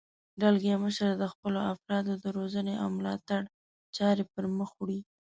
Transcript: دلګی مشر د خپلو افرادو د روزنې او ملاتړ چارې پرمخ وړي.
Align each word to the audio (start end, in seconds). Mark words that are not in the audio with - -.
دلګی 0.41 0.73
مشر 0.83 1.09
د 1.17 1.23
خپلو 1.33 1.59
افرادو 1.73 2.13
د 2.23 2.25
روزنې 2.37 2.75
او 2.83 2.87
ملاتړ 2.97 3.41
چارې 3.95 4.23
پرمخ 4.33 4.69
وړي. 4.77 4.99